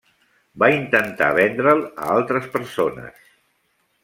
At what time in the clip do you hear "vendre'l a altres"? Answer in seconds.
1.39-2.49